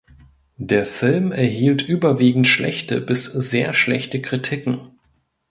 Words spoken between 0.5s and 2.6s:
Der Film erhielt überwiegend